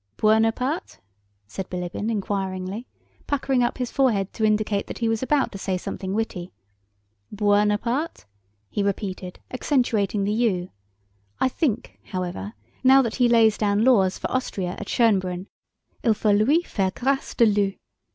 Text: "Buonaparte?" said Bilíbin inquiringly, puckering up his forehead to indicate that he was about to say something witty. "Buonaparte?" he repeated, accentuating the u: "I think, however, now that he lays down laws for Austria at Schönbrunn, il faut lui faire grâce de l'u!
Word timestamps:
"Buonaparte?" 0.17 0.97
said 1.45 1.69
Bilíbin 1.69 2.09
inquiringly, 2.09 2.87
puckering 3.27 3.61
up 3.61 3.77
his 3.77 3.91
forehead 3.91 4.33
to 4.33 4.43
indicate 4.43 4.87
that 4.87 4.97
he 4.97 5.07
was 5.07 5.21
about 5.21 5.51
to 5.51 5.59
say 5.59 5.77
something 5.77 6.15
witty. 6.15 6.51
"Buonaparte?" 7.31 8.25
he 8.71 8.81
repeated, 8.81 9.39
accentuating 9.51 10.23
the 10.23 10.33
u: 10.33 10.71
"I 11.39 11.49
think, 11.49 11.99
however, 12.05 12.53
now 12.83 13.03
that 13.03 13.17
he 13.17 13.29
lays 13.29 13.59
down 13.59 13.83
laws 13.83 14.17
for 14.17 14.31
Austria 14.31 14.75
at 14.79 14.87
Schönbrunn, 14.87 15.45
il 16.03 16.15
faut 16.15 16.33
lui 16.35 16.63
faire 16.63 16.89
grâce 16.89 17.35
de 17.37 17.45
l'u! 17.45 17.73